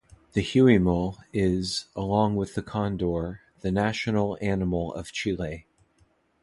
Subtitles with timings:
[0.33, 5.67] The huemul is, along with the condor, the national animal of Chile.